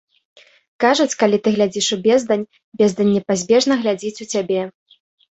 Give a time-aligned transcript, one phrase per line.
[0.83, 2.45] Кажуць, калі ты глядзіш у бездань,
[2.81, 4.61] бездань непазбежна глядзіць у цябе.